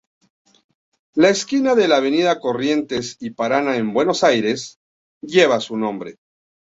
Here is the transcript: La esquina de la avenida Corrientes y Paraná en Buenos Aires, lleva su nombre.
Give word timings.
La 1.13 1.29
esquina 1.29 1.75
de 1.75 1.87
la 1.87 1.97
avenida 1.97 2.39
Corrientes 2.39 3.17
y 3.19 3.29
Paraná 3.29 3.75
en 3.77 3.93
Buenos 3.93 4.23
Aires, 4.23 4.79
lleva 5.21 5.59
su 5.59 5.77
nombre. 5.77 6.15